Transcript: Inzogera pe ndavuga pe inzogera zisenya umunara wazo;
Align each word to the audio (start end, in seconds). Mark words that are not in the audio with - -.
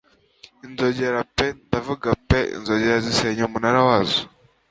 Inzogera 0.65 1.19
pe 1.35 1.45
ndavuga 1.67 2.09
pe 2.29 2.39
inzogera 2.55 2.97
zisenya 3.05 3.43
umunara 3.45 3.79
wazo; 3.87 4.21